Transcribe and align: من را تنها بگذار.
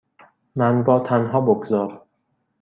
من 0.55 0.85
را 0.85 0.99
تنها 0.99 1.41
بگذار. 1.41 2.05